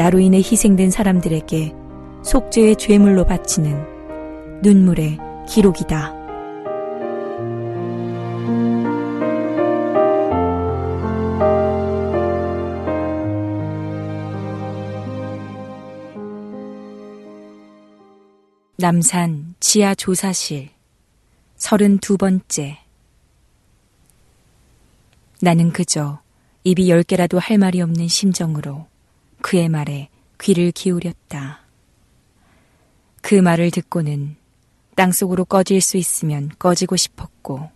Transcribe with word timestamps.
나로 0.00 0.18
인해 0.18 0.38
희생된 0.38 0.90
사람들에게 0.90 1.74
속죄의 2.22 2.76
죄물로 2.76 3.26
바치는 3.26 4.62
눈물의 4.62 5.18
기록이다. 5.46 6.14
남산 18.78 19.54
지하 19.60 19.94
조사실 19.94 20.70
32번째 21.58 22.78
나는 25.42 25.72
그저 25.74 26.20
입이 26.64 26.88
열 26.88 27.02
개라도 27.02 27.38
할 27.38 27.58
말이 27.58 27.82
없는 27.82 28.08
심정으로 28.08 28.88
그의 29.42 29.68
말에 29.68 30.08
귀를 30.40 30.72
기울였다. 30.72 31.60
그 33.22 33.34
말을 33.34 33.70
듣고는 33.70 34.36
땅속으로 34.96 35.44
꺼질 35.44 35.80
수 35.80 35.96
있으면 35.96 36.50
꺼지고 36.58 36.96
싶었고 36.96 37.70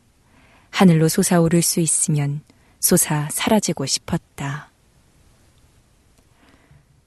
하늘로 0.71 1.09
솟아오를 1.09 1.63
수 1.63 1.81
있으면 1.81 2.43
솟아 2.81 3.29
사라지고 3.31 3.87
싶었다. 3.87 4.71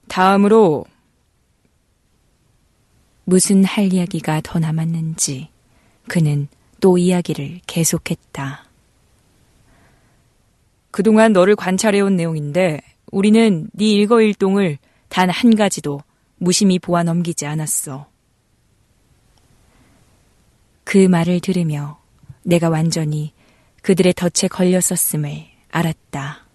다음으로 0.08 0.86
무슨 3.26 3.64
할 3.66 3.92
이야기가 3.92 4.42
더 4.44 4.58
남았는지 4.58 5.50
그는 6.08 6.48
또 6.80 6.98
이야기를 6.98 7.62
계속했다. 7.68 8.66
그동안 10.92 11.34
너를 11.34 11.56
관찰해온 11.56 12.16
내용인데 12.16 12.82
우리는 13.12 13.70
네 13.74 13.86
일거일동을 13.92 14.78
단 15.10 15.30
한 15.30 15.56
가지도 15.56 16.02
무심히 16.38 16.80
보아 16.80 17.04
넘기지 17.04 17.46
않았어. 17.46 18.08
그 20.84 20.98
말을 21.08 21.40
들으며 21.40 22.00
내가 22.44 22.70
완전히 22.70 23.34
그들의 23.82 24.14
덫에 24.14 24.48
걸렸었음을 24.50 25.46
알았다. 25.70 26.46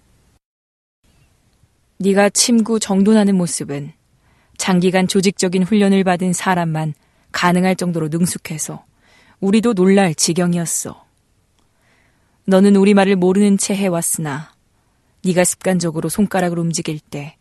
네가 1.99 2.31
침구 2.31 2.81
정돈하는 2.81 3.37
모습은 3.37 3.93
장기간 4.57 5.09
조직적인 5.09 5.63
훈련을 5.63 6.05
받은 6.05 6.33
사람만 6.33 6.95
가능할 7.33 7.77
정도로 7.77 8.09
능숙해서 8.09 8.85
우리도 9.41 9.75
놀랄 9.75 10.15
지경이었어. 10.15 11.05
너는 12.45 12.77
우리말을 12.77 13.17
모르는 13.17 13.59
채 13.59 13.75
해왔으나 13.75 14.52
네가 15.25 15.45
습관적으로 15.45 16.09
손가락을 16.09 16.59
움직일 16.59 16.99
때 17.01 17.37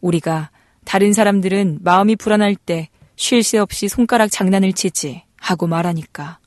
우리가 0.00 0.50
다른 0.84 1.12
사람들은 1.12 1.80
마음이 1.82 2.16
불안할 2.16 2.54
때 2.54 2.88
쉴 3.18 3.42
새 3.42 3.58
없이 3.58 3.88
손가락 3.88 4.30
장난을 4.30 4.72
치지 4.72 5.24
하고 5.36 5.66
말하니까 5.66 6.38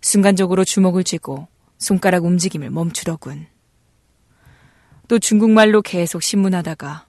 순간적으로 0.00 0.64
주먹을 0.64 1.04
쥐고 1.04 1.48
손가락 1.76 2.24
움직임을 2.24 2.70
멈추더군. 2.70 3.46
또 5.06 5.18
중국말로 5.18 5.82
계속 5.82 6.22
신문하다가 6.22 7.06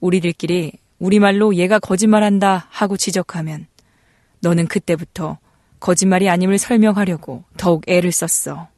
우리들끼리 0.00 0.72
우리말로 0.98 1.54
얘가 1.54 1.78
거짓말한다 1.78 2.66
하고 2.68 2.96
지적하면 2.96 3.68
너는 4.40 4.66
그때부터 4.66 5.38
거짓말이 5.78 6.28
아님을 6.28 6.58
설명하려고 6.58 7.44
더욱 7.56 7.84
애를 7.86 8.10
썼어. 8.10 8.68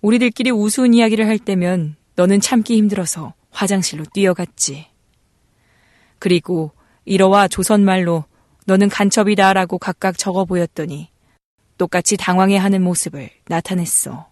우리들끼리 0.00 0.50
우스운 0.50 0.94
이야기를 0.94 1.26
할 1.26 1.38
때면 1.38 1.96
너는 2.16 2.40
참기 2.40 2.76
힘들어서 2.76 3.34
화장실로 3.50 4.04
뛰어갔지. 4.12 4.86
그리고 6.18 6.72
일어와 7.04 7.48
조선말로 7.48 8.24
너는 8.66 8.88
간첩이다라고 8.88 9.78
각각 9.78 10.18
적어 10.18 10.44
보였더니 10.44 11.08
똑같이 11.78 12.16
당황해 12.16 12.56
하는 12.56 12.82
모습을 12.82 13.30
나타냈어. 13.48 14.28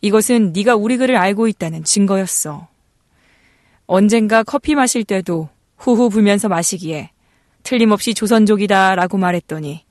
이것은 0.00 0.52
네가 0.52 0.76
우리 0.76 0.96
글을 0.96 1.16
알고 1.16 1.46
있다는 1.48 1.84
증거였어. 1.84 2.68
언젠가 3.86 4.42
커피 4.42 4.74
마실 4.74 5.04
때도 5.04 5.48
후후 5.76 6.08
불면서 6.08 6.48
마시기에 6.48 7.10
틀림없이 7.62 8.14
조선족이다 8.14 8.94
라고 8.94 9.18
말했더니 9.18 9.84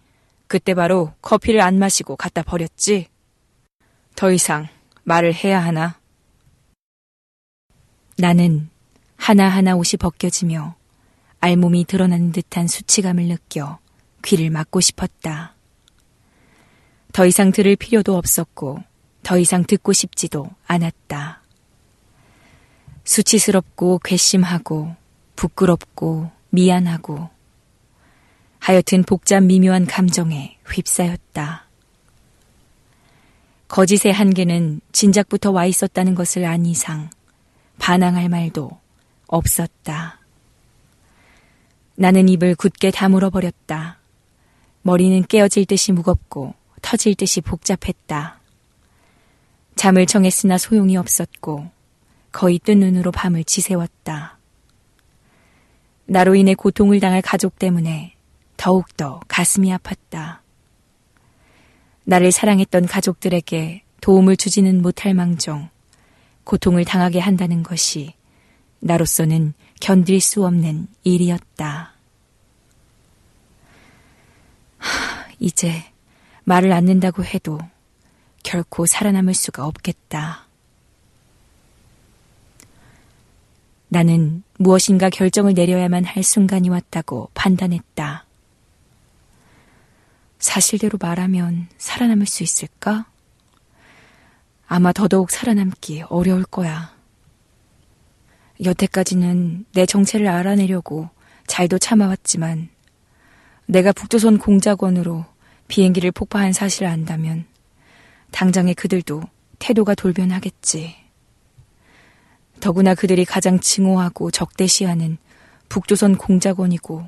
그때 0.47 0.73
바로 0.73 1.13
커피를 1.21 1.61
안 1.61 1.77
마시고 1.77 2.15
갖다 2.15 2.41
버렸지. 2.41 3.07
더 4.19 4.33
이상 4.33 4.67
말을 5.05 5.33
해야 5.33 5.63
하나? 5.63 5.97
나는 8.17 8.69
하나하나 9.15 9.77
옷이 9.77 9.97
벗겨지며 9.97 10.75
알몸이 11.39 11.85
드러나는 11.85 12.33
듯한 12.33 12.67
수치감을 12.67 13.29
느껴 13.29 13.79
귀를 14.25 14.49
막고 14.49 14.81
싶었다. 14.81 15.55
더 17.13 17.25
이상 17.25 17.53
들을 17.53 17.77
필요도 17.77 18.17
없었고 18.17 18.83
더 19.23 19.39
이상 19.39 19.63
듣고 19.63 19.93
싶지도 19.93 20.49
않았다. 20.67 21.41
수치스럽고 23.05 23.99
괘씸하고 23.99 24.97
부끄럽고 25.37 26.29
미안하고 26.49 27.29
하여튼 28.59 29.03
복잡 29.03 29.45
미묘한 29.45 29.85
감정에 29.85 30.57
휩싸였다. 30.69 31.68
거짓의 33.69 34.11
한계는 34.11 34.81
진작부터 34.91 35.51
와 35.51 35.65
있었다는 35.65 36.15
것을 36.15 36.43
안 36.45 36.65
이상 36.65 37.09
반항할 37.77 38.27
말도 38.27 38.71
없었다. 39.27 40.19
나는 41.95 42.27
입을 42.29 42.55
굳게 42.55 42.89
다물어 42.89 43.29
버렸다. 43.29 43.99
머리는 44.81 45.23
깨어질 45.23 45.65
듯이 45.65 45.91
무겁고 45.91 46.55
터질 46.81 47.13
듯이 47.13 47.41
복잡했다. 47.41 48.39
잠을 49.75 50.07
청했으나 50.07 50.57
소용이 50.57 50.97
없었고 50.97 51.69
거의 52.31 52.57
뜬 52.57 52.79
눈으로 52.79 53.11
밤을 53.11 53.43
지새웠다. 53.43 54.39
나로 56.05 56.33
인해 56.33 56.55
고통을 56.55 56.99
당할 56.99 57.21
가족 57.21 57.59
때문에 57.59 58.15
더욱더 58.57 59.19
가슴이 59.27 59.69
아팠다. 59.77 60.39
나를 62.09 62.31
사랑했던 62.31 62.87
가족들에게 62.87 63.83
도움을 64.01 64.35
주지는 64.35 64.81
못할 64.81 65.13
망정 65.13 65.69
고통을 66.43 66.83
당하게 66.83 67.19
한다는 67.19 67.61
것이 67.61 68.15
나로서는 68.79 69.53
견딜 69.79 70.19
수 70.19 70.43
없는 70.43 70.87
일이었다. 71.03 71.93
하, 74.79 75.27
이제 75.37 75.83
말을 76.45 76.71
않는다고 76.71 77.23
해도 77.23 77.59
결코 78.41 78.87
살아남을 78.87 79.35
수가 79.35 79.67
없겠다. 79.67 80.47
나는 83.87 84.41
무엇인가 84.57 85.11
결정을 85.11 85.53
내려야만 85.53 86.05
할 86.05 86.23
순간이 86.23 86.69
왔다고 86.69 87.29
판단했다. 87.35 88.28
사실대로 90.39 90.97
말하면 90.99 91.67
살아남을 91.77 92.25
수 92.25 92.43
있을까? 92.43 93.05
아마 94.67 94.93
더더욱 94.93 95.31
살아남기 95.31 96.03
어려울 96.09 96.43
거야. 96.43 96.95
여태까지는 98.63 99.65
내 99.73 99.85
정체를 99.85 100.27
알아내려고 100.27 101.09
잘도 101.47 101.77
참아왔지만 101.77 102.69
내가 103.65 103.91
북조선 103.91 104.37
공작원으로 104.37 105.25
비행기를 105.67 106.11
폭파한 106.11 106.53
사실을 106.53 106.87
안다면 106.87 107.45
당장에 108.31 108.73
그들도 108.73 109.23
태도가 109.59 109.95
돌변하겠지. 109.95 110.95
더구나 112.59 112.95
그들이 112.95 113.25
가장 113.25 113.59
증오하고 113.59 114.31
적대시하는 114.31 115.17
북조선 115.69 116.17
공작원이고 116.17 117.07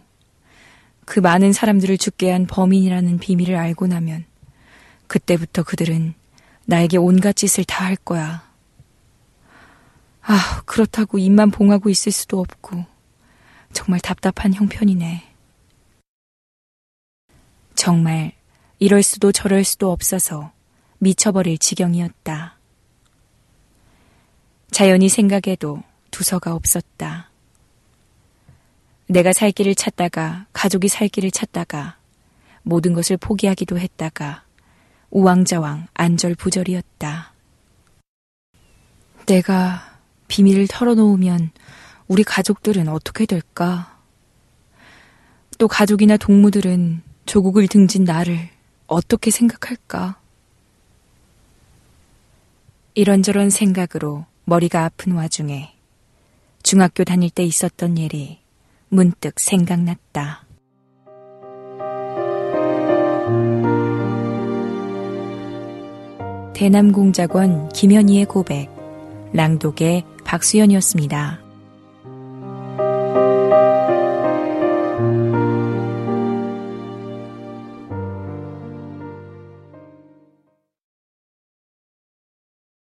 그 1.12 1.19
많은 1.19 1.52
사람들을 1.52 1.98
죽게 1.98 2.31
한 2.31 2.48
범인이라는 2.48 3.18
비밀을 3.19 3.58
알고 3.58 3.88
나면 3.88 4.24
그때부터 5.08 5.62
그들은 5.63 6.13
나에게 6.63 6.96
온갖 6.96 7.36
짓을 7.36 7.66
다 7.66 7.84
할 7.84 7.98
거야. 7.98 8.50
아, 10.22 10.62
그렇다고 10.66 11.18
입만 11.18 11.52
봉하고 11.52 11.90
있을 11.90 12.13
수도 12.13 12.40
없고 12.40 12.86
정말 13.74 14.00
답답한 14.00 14.54
형편이네. 14.54 15.36
정말 17.75 18.31
이럴 18.80 19.04
수도 19.04 19.34
저럴 19.34 19.66
수도 19.66 19.92
없어서 19.92 20.54
미쳐버릴 21.00 21.57
지경이었다. 21.57 22.57
자연히 24.72 25.10
생각에도 25.10 25.84
두서가 26.10 26.56
없었다. 26.56 27.31
내가 29.12 29.34
살 29.34 29.52
길을 29.52 29.75
찾다가 29.75 30.46
가족이 30.54 30.88
살 30.88 31.10
길을 31.10 31.31
찾다가 31.31 31.98
모든 32.63 32.94
것을 32.94 33.18
포기하기도 33.18 33.78
했다가 33.78 34.46
우왕좌왕 35.10 35.88
안절부절이었다. 35.94 37.34
내가 39.25 40.00
비밀을 40.30 40.68
털어놓으면 40.69 41.52
우리 42.08 42.24
가족들은 42.24 42.88
어떻게 42.88 43.25
될까? 43.25 44.00
또 45.57 45.68
가족이나 45.68 46.16
동무들은 46.16 47.02
조국을 47.25 47.68
등진 47.68 48.06
나를 48.06 48.48
어떻게 48.88 49.30
생각할까? 49.30 50.22
이런저런 52.94 53.50
생각으로 53.50 54.25
머리가 54.46 54.86
아픈 54.86 55.12
와중에 55.12 55.75
중학교 56.64 57.04
다닐 57.04 57.30
때 57.30 57.44
있었던 57.44 57.98
일이 57.98 58.41
문득 58.94 59.40
생각났다. 59.40 60.46
대남공작원 66.54 67.70
김현희의 67.70 68.26
고백, 68.26 68.70
랑독의 69.34 70.04
박수연이었습니다. 70.26 71.41